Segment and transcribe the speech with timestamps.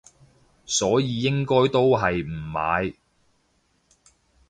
[0.65, 2.95] 所以應該都係唔買